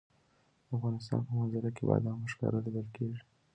د 0.67 0.67
افغانستان 0.75 1.19
په 1.27 1.31
منظره 1.37 1.69
کې 1.75 1.83
بادام 1.89 2.17
په 2.21 2.27
ښکاره 2.33 2.57
لیدل 2.65 2.87
کېږي. 2.95 3.21